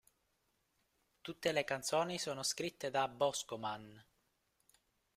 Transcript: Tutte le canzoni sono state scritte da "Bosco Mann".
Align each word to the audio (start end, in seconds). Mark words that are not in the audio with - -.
Tutte 1.21 1.51
le 1.51 1.63
canzoni 1.63 2.17
sono 2.17 2.41
state 2.41 2.55
scritte 2.59 2.89
da 2.89 3.07
"Bosco 3.07 3.59
Mann". 3.59 3.95